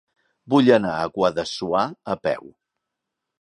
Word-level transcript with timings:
Vull 0.53 0.71
anar 0.77 0.93
a 1.01 1.11
Guadassuar 1.17 1.85
a 2.15 2.17
peu. 2.29 2.49